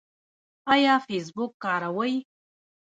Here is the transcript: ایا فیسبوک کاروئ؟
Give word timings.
ایا 0.73 0.95
فیسبوک 1.05 1.51
کاروئ؟ 1.63 2.13